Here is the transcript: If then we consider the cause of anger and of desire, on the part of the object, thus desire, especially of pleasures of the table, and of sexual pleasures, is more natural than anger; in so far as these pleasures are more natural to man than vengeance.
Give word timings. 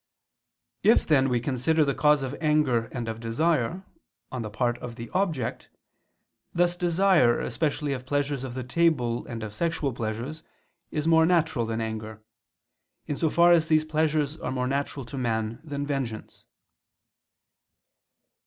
If 0.81 1.05
then 1.05 1.29
we 1.29 1.39
consider 1.39 1.85
the 1.85 1.93
cause 1.93 2.23
of 2.23 2.35
anger 2.41 2.85
and 2.91 3.07
of 3.07 3.19
desire, 3.19 3.85
on 4.31 4.41
the 4.41 4.49
part 4.49 4.79
of 4.79 4.95
the 4.95 5.11
object, 5.11 5.69
thus 6.55 6.75
desire, 6.75 7.39
especially 7.39 7.93
of 7.93 8.07
pleasures 8.07 8.43
of 8.43 8.55
the 8.55 8.63
table, 8.63 9.23
and 9.27 9.43
of 9.43 9.53
sexual 9.53 9.93
pleasures, 9.93 10.41
is 10.89 11.07
more 11.07 11.27
natural 11.27 11.67
than 11.67 11.81
anger; 11.81 12.23
in 13.05 13.15
so 13.15 13.29
far 13.29 13.51
as 13.51 13.67
these 13.67 13.85
pleasures 13.85 14.37
are 14.39 14.51
more 14.51 14.65
natural 14.65 15.05
to 15.05 15.19
man 15.19 15.59
than 15.63 15.85
vengeance. 15.85 16.45